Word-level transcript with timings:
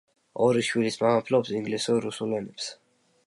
ორი 0.45 0.63
შვილის 0.67 0.97
მამა 1.03 1.19
ფლობს 1.27 1.53
ინგლისურ, 1.59 2.03
რუსულ 2.09 2.35
ენებს. 2.41 2.73